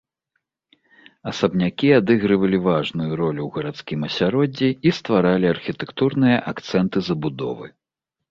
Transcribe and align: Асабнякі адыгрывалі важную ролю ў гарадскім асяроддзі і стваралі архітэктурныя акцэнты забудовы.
Асабнякі 1.31 1.89
адыгрывалі 1.97 2.57
важную 2.69 3.09
ролю 3.21 3.41
ў 3.45 3.49
гарадскім 3.57 4.07
асяроддзі 4.09 4.69
і 4.91 4.93
стваралі 5.01 5.45
архітэктурныя 5.55 6.37
акцэнты 6.53 6.97
забудовы. 7.09 7.67